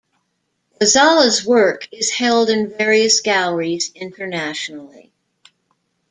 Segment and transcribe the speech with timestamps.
[0.79, 5.11] Ghazala's work is held in various galleries internationally.